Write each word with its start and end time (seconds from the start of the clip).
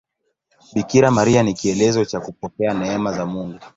Bikira 0.73 1.11
Maria 1.11 1.43
ni 1.43 1.53
kielelezo 1.53 2.05
cha 2.05 2.19
kupokea 2.19 2.73
neema 2.73 3.13
za 3.13 3.25
Mungu. 3.25 3.59